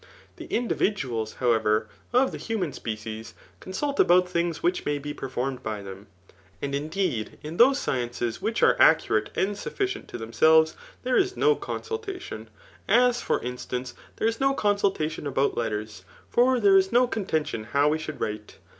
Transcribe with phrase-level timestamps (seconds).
[0.37, 5.61] The individuals, how ever, of the human species consult about things wimh may be performed
[5.61, 6.07] by them.
[6.59, 10.75] And indeed in those sci £nces which are accurate and sufficient to themselves,
[11.05, 12.49] theie is no consultation;
[12.87, 17.65] as for inst^uoce, there is no consuUa^ don sdx)ut letters; for there is no contoitkm
[17.65, 18.57] how we should write.